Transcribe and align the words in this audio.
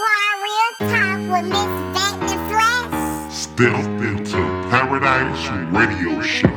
for 0.00 0.06
our 0.26 0.36
real 0.48 0.72
talk 0.92 1.20
with 1.30 1.46
Miss 1.52 1.72
Beck 1.94 2.16
and 2.30 2.42
Flash. 2.50 3.34
Step 3.34 3.84
into 4.00 4.40
Paradise 4.70 5.44
Radio 5.74 6.22
Show. 6.22 6.48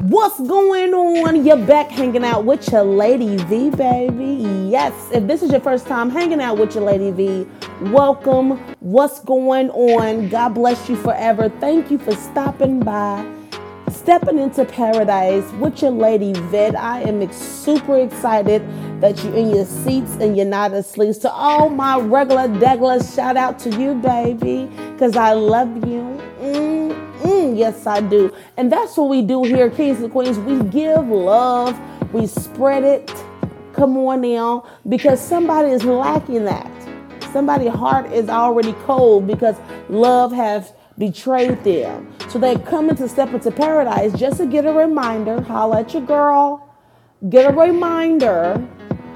What's 0.00 0.38
going 0.40 0.92
on? 0.92 1.44
You're 1.46 1.56
back 1.56 1.90
hanging 1.90 2.24
out 2.24 2.44
with 2.44 2.70
your 2.70 2.82
Lady 2.82 3.38
V, 3.44 3.70
baby. 3.70 4.46
Yes, 4.70 4.92
if 5.10 5.26
this 5.26 5.42
is 5.42 5.50
your 5.50 5.60
first 5.60 5.86
time 5.86 6.10
hanging 6.10 6.42
out 6.42 6.58
with 6.58 6.74
your 6.74 6.84
Lady 6.84 7.10
V, 7.10 7.46
welcome. 7.92 8.52
What's 8.80 9.20
going 9.20 9.70
on? 9.70 10.28
God 10.28 10.50
bless 10.50 10.88
you 10.88 10.96
forever. 10.96 11.48
Thank 11.60 11.90
you 11.90 11.98
for 11.98 12.14
stopping 12.14 12.80
by, 12.80 13.24
stepping 13.90 14.38
into 14.38 14.64
paradise 14.64 15.50
with 15.52 15.82
your 15.82 15.90
Lady 15.90 16.32
Vet. 16.32 16.74
I 16.76 17.02
am 17.02 17.30
super 17.32 17.98
excited 17.98 18.62
that 19.00 19.22
you're 19.22 19.34
in 19.34 19.50
your 19.50 19.66
seats 19.66 20.12
and 20.20 20.36
you're 20.36 20.46
not 20.46 20.72
asleep. 20.72 21.14
So, 21.14 21.28
all 21.28 21.68
my 21.68 21.98
regular 21.98 22.48
deglars, 22.48 23.14
shout 23.14 23.36
out 23.36 23.58
to 23.60 23.70
you, 23.70 23.94
baby, 23.94 24.70
because 24.92 25.16
I 25.16 25.32
love 25.32 25.74
you. 25.86 26.20
Mm. 26.40 27.20
Mm, 27.20 27.58
yes, 27.58 27.86
I 27.86 28.00
do. 28.00 28.34
And 28.56 28.70
that's 28.70 28.96
what 28.96 29.08
we 29.08 29.22
do 29.22 29.44
here, 29.44 29.70
Kings 29.70 30.00
and 30.00 30.10
Queens. 30.10 30.38
We 30.38 30.62
give 30.70 31.08
love, 31.08 31.78
we 32.12 32.26
spread 32.26 32.84
it. 32.84 33.12
Come 33.72 33.96
on 33.96 34.20
now, 34.20 34.68
because 34.88 35.20
somebody 35.20 35.70
is 35.70 35.84
lacking 35.84 36.44
that. 36.44 36.73
Somebody's 37.34 37.72
heart 37.72 38.12
is 38.12 38.28
already 38.28 38.74
cold 38.84 39.26
because 39.26 39.56
love 39.88 40.30
has 40.30 40.72
betrayed 40.96 41.64
them. 41.64 42.14
So 42.28 42.38
they 42.38 42.54
come 42.54 42.88
into 42.88 43.08
step 43.08 43.34
into 43.34 43.50
paradise 43.50 44.12
just 44.12 44.36
to 44.36 44.46
get 44.46 44.64
a 44.66 44.72
reminder. 44.72 45.42
Holla 45.42 45.80
at 45.80 45.92
your 45.92 46.06
girl. 46.06 46.72
Get 47.28 47.50
a 47.50 47.52
reminder 47.52 48.64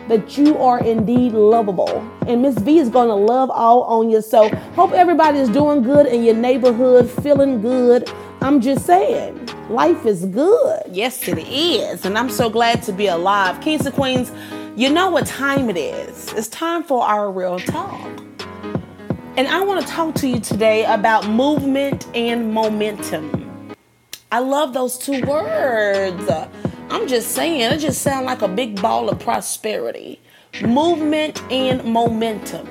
that 0.08 0.36
you 0.36 0.58
are 0.58 0.80
indeed 0.80 1.33
lovable. 1.33 2.05
And 2.27 2.42
Miss 2.42 2.58
V 2.58 2.80
is 2.80 2.91
to 2.91 3.05
love 3.05 3.50
all 3.50 3.84
on 3.84 4.11
you. 4.11 4.20
So, 4.20 4.48
hope 4.74 4.91
everybody 4.91 5.39
is 5.39 5.48
doing 5.48 5.84
good 5.84 6.06
in 6.06 6.24
your 6.24 6.34
neighborhood, 6.34 7.08
feeling 7.22 7.61
good. 7.61 8.11
I'm 8.41 8.61
just 8.61 8.84
saying, 8.84 9.48
life 9.70 10.06
is 10.06 10.24
good. 10.24 10.83
Yes, 10.91 11.28
it 11.28 11.39
is. 11.39 12.05
And 12.05 12.19
I'm 12.19 12.30
so 12.30 12.50
glad 12.50 12.83
to 12.83 12.92
be 12.92 13.06
alive. 13.06 13.61
Kings 13.61 13.86
and 13.86 13.94
Queens, 13.94 14.33
you 14.78 14.88
know 14.88 15.10
what 15.10 15.26
time 15.26 15.68
it 15.68 15.76
is. 15.76 16.32
It's 16.34 16.46
time 16.46 16.84
for 16.84 17.02
our 17.02 17.32
real 17.32 17.58
talk. 17.58 18.22
And 19.36 19.48
I 19.48 19.60
want 19.64 19.84
to 19.84 19.92
talk 19.92 20.14
to 20.16 20.28
you 20.28 20.38
today 20.38 20.84
about 20.84 21.28
movement 21.28 22.06
and 22.14 22.54
momentum. 22.54 23.74
I 24.30 24.38
love 24.38 24.74
those 24.74 24.96
two 24.96 25.20
words. 25.22 26.30
I'm 26.90 27.08
just 27.08 27.32
saying, 27.32 27.60
it 27.60 27.78
just 27.78 28.02
sounds 28.02 28.24
like 28.26 28.40
a 28.40 28.46
big 28.46 28.80
ball 28.80 29.08
of 29.08 29.18
prosperity. 29.18 30.20
Movement 30.62 31.42
and 31.50 31.82
momentum. 31.82 32.68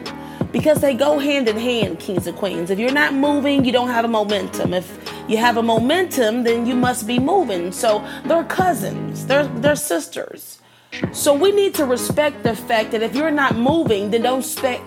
Because 0.53 0.80
they 0.80 0.94
go 0.94 1.19
hand 1.19 1.50
in 1.50 1.58
hand, 1.58 2.00
kings 2.00 2.25
and 2.25 2.38
queens. 2.38 2.69
If 2.69 2.80
you're 2.80 2.89
not 2.89 3.16
moving, 3.16 3.66
you 3.66 3.73
don't 3.73 3.89
have 3.89 4.05
a 4.05 4.08
momentum. 4.08 4.73
If 4.73 4.97
you 5.28 5.35
have 5.35 5.58
a 5.58 5.63
momentum, 5.63 6.45
then 6.45 6.66
you 6.66 6.73
must 6.73 7.05
be 7.05 7.19
moving. 7.19 7.73
So 7.73 8.00
they're 8.23 8.45
cousins, 8.45 9.25
they're, 9.25 9.47
they're 9.47 9.75
sisters. 9.75 10.61
So 11.12 11.34
we 11.34 11.52
need 11.52 11.73
to 11.76 11.86
respect 11.86 12.44
the 12.44 12.56
fact 12.56 12.92
that 12.92 13.02
if 13.02 13.16
you're 13.16 13.31
not 13.31 13.56
moving, 13.56 14.12
then 14.12 14.23
don't 14.23 14.40
expect 14.40 14.84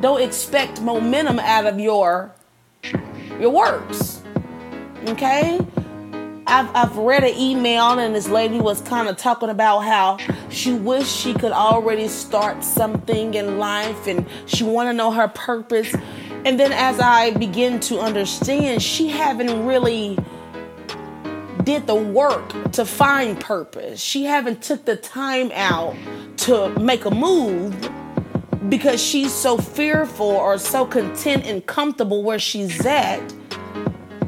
don't 0.00 0.20
expect 0.20 0.80
momentum 0.80 1.38
out 1.40 1.66
of 1.66 1.80
your 1.80 2.32
your 3.40 3.50
works. 3.50 4.22
Okay? 5.08 5.58
I've, 6.46 6.74
I've 6.74 6.96
read 6.96 7.24
an 7.24 7.36
email 7.36 7.98
and 7.98 8.14
this 8.14 8.28
lady 8.28 8.58
was 8.58 8.80
kind 8.80 9.06
of 9.06 9.18
talking 9.18 9.50
about 9.50 9.80
how 9.80 10.16
she 10.48 10.72
wished 10.72 11.14
she 11.14 11.34
could 11.34 11.52
already 11.52 12.08
start 12.08 12.64
something 12.64 13.34
in 13.34 13.58
life 13.58 14.06
and 14.06 14.26
she 14.46 14.64
want 14.64 14.88
to 14.88 14.94
know 14.94 15.10
her 15.10 15.28
purpose. 15.28 15.94
And 16.46 16.58
then 16.58 16.72
as 16.72 17.00
I 17.00 17.32
begin 17.32 17.80
to 17.80 17.98
understand, 17.98 18.82
she 18.82 19.08
haven't 19.08 19.66
really 19.66 20.16
did 21.68 21.86
the 21.86 21.94
work 21.94 22.72
to 22.72 22.82
find 22.82 23.38
purpose. 23.38 24.00
She 24.00 24.24
haven't 24.24 24.62
took 24.62 24.86
the 24.86 24.96
time 24.96 25.50
out 25.52 25.94
to 26.38 26.70
make 26.80 27.04
a 27.04 27.10
move 27.10 27.76
because 28.70 29.02
she's 29.02 29.34
so 29.34 29.58
fearful 29.58 30.30
or 30.30 30.56
so 30.56 30.86
content 30.86 31.44
and 31.44 31.66
comfortable 31.66 32.22
where 32.22 32.38
she's 32.38 32.86
at 32.86 33.20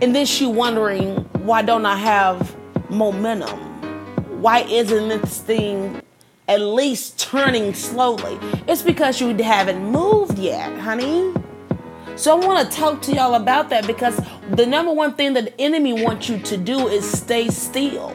and 0.02 0.14
then 0.14 0.26
she 0.26 0.44
wondering, 0.44 1.16
why 1.46 1.62
don't 1.62 1.86
I 1.86 1.96
have 1.96 2.54
momentum? 2.90 3.58
Why 4.42 4.58
isn't 4.64 5.08
this 5.08 5.40
thing 5.40 6.02
at 6.46 6.60
least 6.60 7.18
turning 7.18 7.72
slowly? 7.72 8.38
It's 8.68 8.82
because 8.82 9.18
you 9.18 9.34
haven't 9.36 9.82
moved 9.82 10.38
yet, 10.38 10.78
honey. 10.78 11.32
So 12.20 12.38
I 12.38 12.46
want 12.46 12.70
to 12.70 12.76
talk 12.76 13.00
to 13.04 13.14
y'all 13.14 13.34
about 13.34 13.70
that 13.70 13.86
because 13.86 14.20
the 14.50 14.66
number 14.66 14.92
one 14.92 15.14
thing 15.14 15.32
that 15.32 15.44
the 15.46 15.58
enemy 15.58 16.04
wants 16.04 16.28
you 16.28 16.38
to 16.38 16.58
do 16.58 16.86
is 16.86 17.10
stay 17.10 17.48
still. 17.48 18.14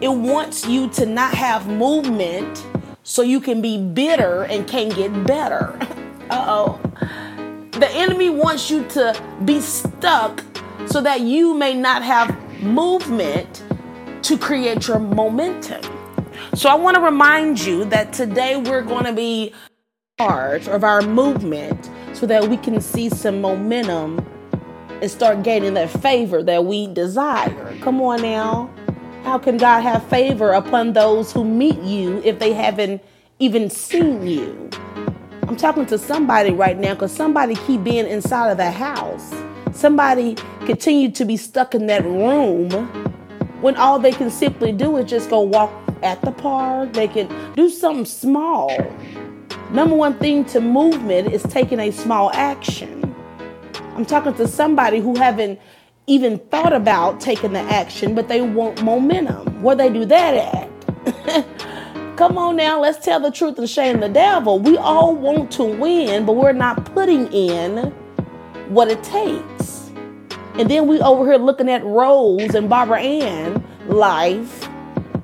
It 0.00 0.08
wants 0.08 0.66
you 0.66 0.88
to 0.88 1.06
not 1.06 1.32
have 1.32 1.68
movement 1.68 2.66
so 3.04 3.22
you 3.22 3.40
can 3.40 3.62
be 3.62 3.78
bitter 3.80 4.42
and 4.42 4.66
can't 4.66 4.92
get 4.96 5.24
better. 5.24 5.78
Uh 6.30 6.46
oh. 6.48 6.80
The 7.72 7.88
enemy 7.90 8.30
wants 8.30 8.70
you 8.70 8.84
to 8.86 9.14
be 9.44 9.60
stuck 9.60 10.42
so 10.86 11.02
that 11.02 11.20
you 11.20 11.52
may 11.52 11.74
not 11.74 12.02
have 12.02 12.34
movement 12.62 13.62
to 14.22 14.38
create 14.38 14.88
your 14.88 14.98
momentum. 14.98 15.84
So 16.54 16.70
I 16.70 16.74
want 16.74 16.94
to 16.94 17.02
remind 17.02 17.62
you 17.62 17.84
that 17.86 18.14
today 18.14 18.56
we're 18.56 18.82
going 18.82 19.04
to 19.04 19.12
be 19.12 19.52
part 20.16 20.68
of 20.68 20.84
our 20.84 21.02
movement 21.02 21.90
so 22.22 22.26
that 22.26 22.48
we 22.48 22.56
can 22.56 22.80
see 22.80 23.08
some 23.08 23.40
momentum 23.40 24.24
and 25.00 25.10
start 25.10 25.42
gaining 25.42 25.74
that 25.74 25.90
favor 25.90 26.40
that 26.40 26.64
we 26.64 26.86
desire. 26.86 27.76
Come 27.80 28.00
on 28.00 28.22
now. 28.22 28.70
How 29.24 29.38
can 29.38 29.56
God 29.56 29.80
have 29.80 30.06
favor 30.06 30.52
upon 30.52 30.92
those 30.92 31.32
who 31.32 31.44
meet 31.44 31.80
you 31.82 32.22
if 32.24 32.38
they 32.38 32.52
haven't 32.52 33.02
even 33.40 33.68
seen 33.68 34.24
you? 34.24 34.70
I'm 35.48 35.56
talking 35.56 35.84
to 35.86 35.98
somebody 35.98 36.52
right 36.52 36.78
now 36.78 36.94
because 36.94 37.10
somebody 37.10 37.56
keep 37.56 37.82
being 37.82 38.06
inside 38.06 38.52
of 38.52 38.56
the 38.56 38.70
house 38.70 39.34
somebody 39.74 40.36
continue 40.66 41.10
to 41.10 41.24
be 41.24 41.36
stuck 41.36 41.74
in 41.74 41.88
that 41.88 42.04
room 42.04 42.70
when 43.62 43.74
all 43.76 43.98
they 43.98 44.12
can 44.12 44.30
simply 44.30 44.70
do 44.70 44.96
is 44.96 45.10
just 45.10 45.28
go 45.28 45.40
walk 45.40 45.72
at 46.04 46.20
the 46.22 46.30
park. 46.30 46.92
They 46.92 47.08
can 47.08 47.28
do 47.54 47.68
something 47.68 48.04
small. 48.04 48.70
Number 49.72 49.96
one 49.96 50.18
thing 50.18 50.44
to 50.46 50.60
movement 50.60 51.32
is 51.32 51.42
taking 51.44 51.80
a 51.80 51.90
small 51.90 52.30
action. 52.34 53.16
I'm 53.96 54.04
talking 54.04 54.34
to 54.34 54.46
somebody 54.46 55.00
who 55.00 55.16
haven't 55.16 55.58
even 56.06 56.38
thought 56.50 56.74
about 56.74 57.20
taking 57.20 57.54
the 57.54 57.60
action, 57.60 58.14
but 58.14 58.28
they 58.28 58.42
want 58.42 58.82
momentum. 58.82 59.62
Where 59.62 59.74
they 59.74 59.88
do 59.88 60.04
that 60.04 60.34
at? 60.34 61.46
Come 62.18 62.36
on 62.36 62.56
now, 62.56 62.82
let's 62.82 63.02
tell 63.02 63.18
the 63.18 63.30
truth 63.30 63.58
and 63.58 63.68
shame 63.68 64.00
the 64.00 64.10
devil. 64.10 64.58
We 64.58 64.76
all 64.76 65.16
want 65.16 65.50
to 65.52 65.64
win, 65.64 66.26
but 66.26 66.34
we're 66.34 66.52
not 66.52 66.84
putting 66.94 67.32
in 67.32 67.90
what 68.68 68.88
it 68.88 69.02
takes. 69.02 69.90
And 70.58 70.70
then 70.70 70.86
we 70.86 71.00
over 71.00 71.24
here 71.24 71.38
looking 71.38 71.70
at 71.70 71.82
Rose 71.82 72.54
and 72.54 72.68
Barbara 72.68 73.00
Ann 73.00 73.64
life 73.88 74.61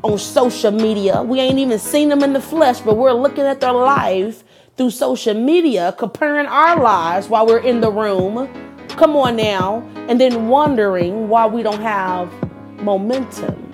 on 0.02 0.18
social 0.18 0.70
media. 0.70 1.22
We 1.22 1.40
ain't 1.40 1.58
even 1.58 1.78
seen 1.78 2.08
them 2.08 2.22
in 2.22 2.32
the 2.32 2.40
flesh, 2.40 2.80
but 2.80 2.96
we're 2.96 3.12
looking 3.12 3.44
at 3.44 3.60
their 3.60 3.72
life 3.72 4.44
through 4.76 4.90
social 4.90 5.34
media, 5.34 5.94
comparing 5.98 6.46
our 6.46 6.80
lives 6.80 7.28
while 7.28 7.46
we're 7.46 7.58
in 7.58 7.80
the 7.80 7.90
room. 7.90 8.48
Come 8.90 9.16
on 9.16 9.36
now. 9.36 9.78
And 10.08 10.20
then 10.20 10.48
wondering 10.48 11.28
why 11.28 11.46
we 11.46 11.62
don't 11.62 11.82
have 11.82 12.32
momentum. 12.80 13.64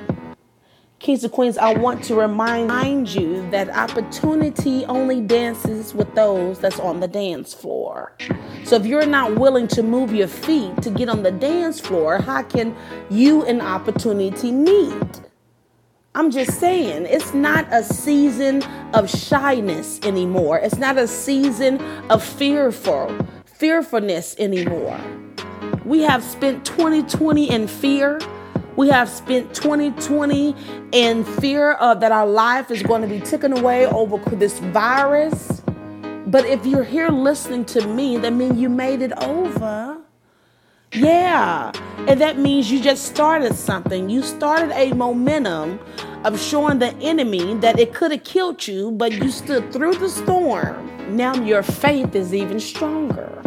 Kings 0.99 1.23
and 1.23 1.33
Queens, 1.33 1.59
I 1.59 1.75
want 1.75 2.03
to 2.05 2.15
remind 2.15 3.15
you 3.15 3.47
that 3.51 3.69
opportunity 3.69 4.87
only 4.87 5.21
dances 5.21 5.93
with 5.93 6.15
those 6.15 6.59
that's 6.59 6.81
on 6.81 7.01
the 7.01 7.09
dance 7.09 7.53
floor. 7.53 8.17
So 8.65 8.77
if 8.77 8.87
you're 8.87 9.05
not 9.05 9.39
willing 9.39 9.69
to 9.69 9.83
move 9.83 10.15
your 10.15 10.29
feet 10.29 10.81
to 10.81 10.89
get 10.89 11.11
on 11.11 11.23
the 11.23 11.31
dance 11.31 11.79
floor, 11.79 12.23
how 12.23 12.43
can 12.43 12.75
you 13.11 13.45
and 13.45 13.61
opportunity 13.61 14.51
meet? 14.51 15.21
I'm 16.17 16.31
just 16.31 16.61
saying, 16.61 17.07
it's 17.07 17.35
not 17.35 17.67
a 17.73 17.83
season 17.83 18.63
of 18.93 19.11
shyness 19.11 19.99
anymore. 20.05 20.59
It's 20.59 20.77
not 20.77 20.97
a 20.97 21.09
season 21.09 21.81
of 22.09 22.23
fearful 22.23 23.13
fearfulness 23.45 24.37
anymore. 24.39 25.01
We 25.85 26.03
have 26.03 26.23
spent 26.23 26.65
2020 26.65 27.51
in 27.51 27.67
fear. 27.67 28.21
We 28.77 28.91
have 28.91 29.09
spent 29.09 29.55
2020 29.57 30.55
in 30.93 31.25
fear 31.25 31.73
of 31.73 31.99
that 31.99 32.13
our 32.13 32.27
life 32.27 32.71
is 32.71 32.83
going 32.85 33.03
to 33.03 33.09
be 33.09 33.19
taken 33.19 33.57
away 33.57 33.87
over 33.87 34.19
this 34.37 34.61
virus. 34.61 35.63
But 36.27 36.47
if 36.47 36.65
you're 36.65 36.85
here 36.85 37.09
listening 37.09 37.65
to 37.67 37.89
me, 37.89 38.19
that 38.19 38.33
means 38.33 38.57
you 38.57 38.69
made 38.69 39.03
it 39.03 39.13
over. 39.21 39.94
Yeah. 40.95 41.73
And 42.07 42.21
that 42.21 42.39
means 42.39 42.71
you 42.71 42.81
just 42.81 43.05
started 43.05 43.55
something. 43.55 44.09
You 44.09 44.23
started 44.23 44.71
a 44.77 44.93
momentum 44.93 45.81
of 46.25 46.41
showing 46.41 46.79
the 46.79 46.95
enemy 46.97 47.55
that 47.57 47.79
it 47.79 47.93
could 47.93 48.13
have 48.13 48.25
killed 48.25 48.67
you, 48.67 48.93
but 48.93 49.13
you 49.13 49.31
stood 49.31 49.73
through 49.73 49.95
the 49.97 50.09
storm. 50.09 51.17
Now 51.17 51.35
your 51.35 51.63
faith 51.63 52.15
is 52.15 52.33
even 52.33 52.61
stronger. 52.61 53.43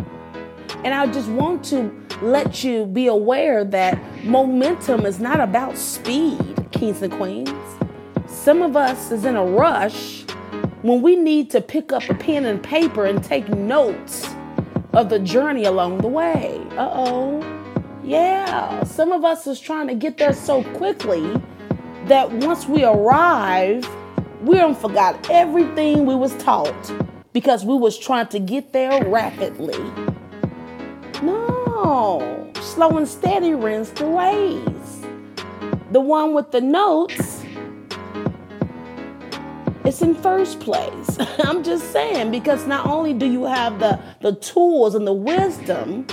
And 0.84 0.94
I 0.94 1.08
just 1.08 1.30
want 1.30 1.64
to 1.66 1.92
let 2.22 2.64
you 2.64 2.86
be 2.86 3.08
aware 3.08 3.64
that 3.64 4.00
momentum 4.24 5.06
is 5.06 5.20
not 5.20 5.40
about 5.40 5.78
speed, 5.78 6.68
kings 6.72 7.02
and 7.02 7.14
queens. 7.14 7.50
Some 8.28 8.62
of 8.62 8.76
us 8.76 9.12
is 9.12 9.26
in 9.26 9.36
a 9.36 9.46
rush 9.46 10.24
when 10.82 11.02
we 11.02 11.16
need 11.16 11.50
to 11.52 11.62
pick 11.62 11.92
up 11.92 12.10
a 12.10 12.14
pen 12.14 12.46
and 12.46 12.62
paper 12.62 13.06
and 13.06 13.24
take 13.24 13.50
notes 13.50 14.27
of 14.98 15.10
the 15.10 15.20
journey 15.20 15.64
along 15.64 16.00
the 16.00 16.08
way. 16.08 16.60
Uh 16.72 16.90
oh. 16.92 17.54
Yeah, 18.04 18.84
some 18.84 19.12
of 19.12 19.24
us 19.24 19.46
is 19.46 19.60
trying 19.60 19.88
to 19.90 19.94
get 19.94 20.18
there 20.18 20.34
so 20.34 20.64
quickly 20.76 21.40
that 22.06 22.32
once 22.32 22.68
we 22.68 22.84
arrive, 22.84 23.88
we 24.42 24.56
don't 24.56 24.78
forgot 24.78 25.30
everything 25.30 26.08
we 26.08 26.16
was 26.16 26.36
taught 26.38 26.74
because 27.32 27.64
we 27.64 27.76
was 27.76 27.96
trying 28.00 28.28
to 28.30 28.40
get 28.40 28.74
there 28.74 29.06
rapidly. 29.08 29.78
No, 31.22 32.52
slow 32.60 32.98
and 32.98 33.08
steady 33.08 33.54
wins 33.54 33.92
the 33.92 34.06
race. 34.06 35.06
The 35.92 36.02
one 36.02 36.34
with 36.34 36.52
the 36.52 36.62
notes 36.62 37.27
it's 39.88 40.02
in 40.02 40.14
first 40.14 40.60
place. 40.60 41.18
I'm 41.40 41.64
just 41.64 41.92
saying 41.92 42.32
because 42.32 42.68
not 42.68 42.86
only 42.86 43.14
do 43.14 43.26
you 43.26 43.46
have 43.46 43.80
the 43.80 44.00
the 44.22 44.36
tools 44.36 44.94
and 44.96 45.08
the 45.08 45.14
wisdom, 45.14 46.06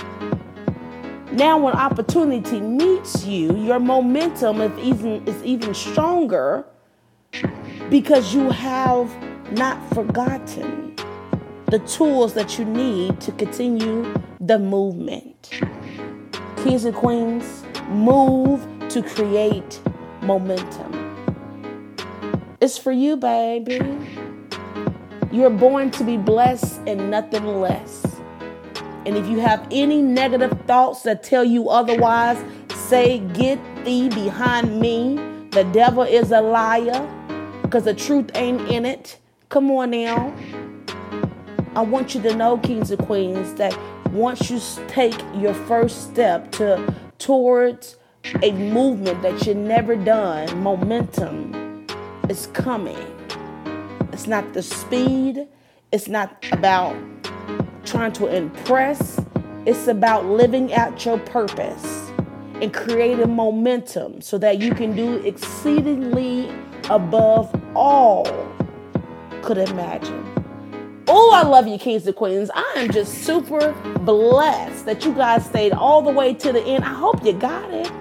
now, 1.35 1.57
when 1.57 1.73
opportunity 1.73 2.61
meets 2.61 3.25
you, 3.25 3.57
your 3.57 3.77
momentum 3.77 4.61
is 4.61 4.79
even, 4.79 5.27
is 5.27 5.43
even 5.43 5.73
stronger 5.73 6.65
because 7.89 8.33
you 8.33 8.49
have 8.51 9.13
not 9.51 9.77
forgotten 9.93 10.95
the 11.65 11.79
tools 11.79 12.35
that 12.35 12.57
you 12.57 12.63
need 12.63 13.19
to 13.19 13.33
continue 13.33 14.13
the 14.39 14.57
movement. 14.57 15.49
Kings 16.63 16.85
and 16.85 16.95
queens, 16.95 17.65
move 17.89 18.65
to 18.87 19.03
create 19.03 19.81
momentum. 20.21 21.04
It's 22.61 22.77
for 22.77 22.93
you, 22.93 23.17
baby. 23.17 23.81
You're 25.29 25.49
born 25.49 25.91
to 25.91 26.05
be 26.05 26.15
blessed 26.15 26.79
and 26.87 27.11
nothing 27.11 27.45
less. 27.45 28.05
And 29.05 29.17
if 29.17 29.27
you 29.27 29.39
have 29.39 29.67
any 29.71 30.01
negative 30.01 30.57
thoughts 30.65 31.01
that 31.01 31.21
tell 31.21 31.43
you 31.43 31.69
otherwise, 31.69 32.41
say, 32.73 33.19
Get 33.33 33.59
thee 33.83 34.07
behind 34.07 34.79
me. 34.79 35.15
The 35.51 35.65
devil 35.73 36.03
is 36.03 36.31
a 36.31 36.39
liar 36.39 37.05
because 37.61 37.83
the 37.83 37.93
truth 37.93 38.31
ain't 38.35 38.61
in 38.69 38.85
it. 38.85 39.19
Come 39.49 39.69
on 39.71 39.91
now. 39.91 40.33
I 41.75 41.81
want 41.81 42.15
you 42.15 42.21
to 42.21 42.35
know, 42.35 42.57
kings 42.59 42.89
and 42.89 43.05
queens, 43.05 43.53
that 43.55 43.77
once 44.11 44.49
you 44.49 44.61
take 44.87 45.19
your 45.35 45.53
first 45.53 46.09
step 46.09 46.53
to 46.53 46.95
towards 47.17 47.97
a 48.41 48.51
movement 48.53 49.21
that 49.23 49.45
you've 49.45 49.57
never 49.57 49.97
done, 49.97 50.63
momentum 50.63 51.64
is 52.29 52.47
coming. 52.47 52.97
It's 54.11 54.27
not 54.27 54.53
the 54.53 54.63
speed, 54.63 55.47
it's 55.91 56.07
not 56.07 56.43
about 56.51 56.95
trying 57.85 58.13
to 58.13 58.27
impress. 58.27 59.19
It's 59.65 59.87
about 59.87 60.25
living 60.25 60.73
out 60.73 61.03
your 61.05 61.17
purpose 61.19 62.11
and 62.61 62.73
creating 62.73 63.35
momentum 63.35 64.21
so 64.21 64.37
that 64.37 64.59
you 64.59 64.73
can 64.73 64.95
do 64.95 65.15
exceedingly 65.17 66.51
above 66.89 67.53
all 67.75 68.25
could 69.41 69.57
imagine. 69.57 70.23
Oh, 71.07 71.31
I 71.33 71.43
love 71.43 71.67
you, 71.67 71.77
kings 71.77 72.07
and 72.07 72.15
queens. 72.15 72.49
I 72.53 72.73
am 72.77 72.91
just 72.91 73.23
super 73.23 73.73
blessed 74.01 74.85
that 74.85 75.05
you 75.05 75.13
guys 75.13 75.45
stayed 75.45 75.73
all 75.73 76.01
the 76.01 76.11
way 76.11 76.33
to 76.33 76.51
the 76.51 76.61
end. 76.61 76.83
I 76.83 76.93
hope 76.93 77.23
you 77.23 77.33
got 77.33 77.71
it. 77.71 77.91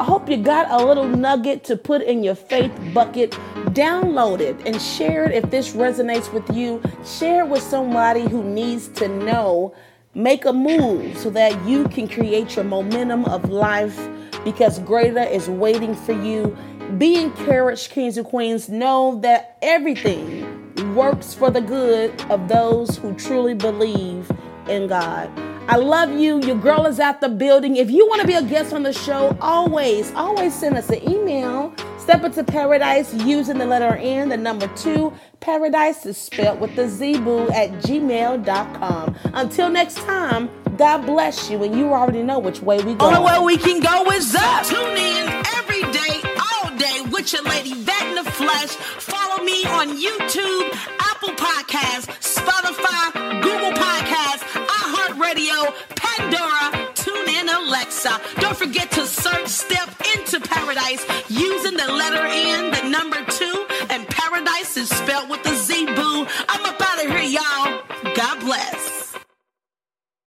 I 0.00 0.04
hope 0.04 0.28
you 0.28 0.36
got 0.36 0.70
a 0.70 0.84
little 0.84 1.06
nugget 1.06 1.64
to 1.64 1.76
put 1.76 2.02
in 2.02 2.22
your 2.22 2.34
faith 2.34 2.72
bucket. 2.92 3.36
Download 3.78 4.40
it 4.40 4.56
and 4.66 4.82
share 4.82 5.22
it 5.22 5.30
if 5.30 5.52
this 5.52 5.72
resonates 5.72 6.32
with 6.32 6.50
you. 6.50 6.82
Share 7.04 7.44
it 7.44 7.48
with 7.48 7.62
somebody 7.62 8.22
who 8.22 8.42
needs 8.42 8.88
to 8.88 9.06
know. 9.06 9.72
Make 10.14 10.46
a 10.46 10.52
move 10.52 11.16
so 11.16 11.30
that 11.30 11.64
you 11.64 11.84
can 11.86 12.08
create 12.08 12.56
your 12.56 12.64
momentum 12.64 13.24
of 13.26 13.50
life 13.50 13.96
because 14.42 14.80
greater 14.80 15.22
is 15.22 15.48
waiting 15.48 15.94
for 15.94 16.10
you. 16.10 16.58
Be 16.98 17.22
encouraged, 17.22 17.92
kings 17.92 18.16
and 18.16 18.26
queens. 18.26 18.68
Know 18.68 19.20
that 19.20 19.58
everything 19.62 20.74
works 20.96 21.32
for 21.32 21.48
the 21.48 21.60
good 21.60 22.20
of 22.32 22.48
those 22.48 22.96
who 22.96 23.14
truly 23.14 23.54
believe 23.54 24.28
in 24.68 24.88
God. 24.88 25.30
I 25.68 25.76
love 25.76 26.10
you. 26.10 26.40
Your 26.40 26.56
girl 26.56 26.84
is 26.86 26.98
at 26.98 27.20
the 27.20 27.28
building. 27.28 27.76
If 27.76 27.92
you 27.92 28.08
want 28.08 28.22
to 28.22 28.26
be 28.26 28.34
a 28.34 28.42
guest 28.42 28.72
on 28.72 28.82
the 28.82 28.92
show, 28.92 29.38
always, 29.40 30.12
always 30.14 30.52
send 30.52 30.76
us 30.76 30.90
an 30.90 31.08
email. 31.08 31.72
Step 32.08 32.24
into 32.24 32.42
paradise 32.42 33.12
using 33.12 33.58
the 33.58 33.66
letter 33.66 33.94
N, 33.96 34.30
the 34.30 34.36
number 34.38 34.66
two. 34.68 35.12
Paradise 35.40 36.06
is 36.06 36.16
spelled 36.16 36.58
with 36.58 36.74
the 36.74 36.84
Zboo 36.84 37.52
at 37.52 37.68
gmail.com. 37.82 39.16
Until 39.34 39.68
next 39.68 39.96
time, 39.98 40.48
God 40.78 41.04
bless 41.04 41.50
you, 41.50 41.62
and 41.64 41.76
you 41.76 41.92
already 41.92 42.22
know 42.22 42.38
which 42.38 42.62
way 42.62 42.82
we 42.82 42.94
go. 42.94 43.08
Only 43.08 43.20
way 43.20 43.38
we 43.40 43.56
can 43.58 43.80
go 43.80 44.10
is 44.12 44.34
up. 44.34 44.64
Tune 44.64 44.96
in 44.96 45.28
every 45.58 45.82
day, 45.92 46.22
all 46.40 46.74
day 46.78 47.02
with 47.12 47.30
your 47.30 47.42
lady 47.42 47.74
Vet 47.74 48.02
in 48.06 48.14
the 48.24 48.30
flesh. 48.30 48.70
Follow 48.70 49.44
me 49.44 49.66
on 49.66 49.88
YouTube, 49.88 50.70
Apple 51.00 51.34
Podcasts, 51.36 52.08
Spotify, 52.24 53.42
Google 53.42 53.72
Podcasts, 53.72 54.48
iHeartRadio, 54.64 55.74
Pandora, 55.94 56.88
TuneIn, 56.94 57.54
Alexa. 57.54 58.18
Don't 58.40 58.56
forget 58.56 58.90
to 58.92 59.04
search 59.04 59.46
Step 59.46 59.90
into 60.16 60.40
Paradise 60.40 61.04
is 64.78 64.88
spelled 64.88 65.28
with 65.28 65.44
a 65.44 65.54
Z 65.56 65.86
boo. 65.86 66.26
I'm 66.48 66.64
up 66.64 66.80
out 66.80 67.04
of 67.04 67.10
here, 67.10 67.40
y'all. 67.40 67.82
God 68.14 68.40
bless. 68.40 69.07